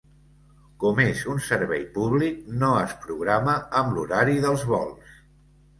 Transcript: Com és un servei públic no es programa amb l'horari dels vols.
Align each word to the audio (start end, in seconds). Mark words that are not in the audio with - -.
Com 0.83 1.01
és 1.03 1.21
un 1.33 1.41
servei 1.49 1.85
públic 1.99 2.41
no 2.65 2.71
es 2.81 2.99
programa 3.07 3.57
amb 3.83 3.97
l'horari 3.99 4.45
dels 4.49 4.71
vols. 4.75 5.19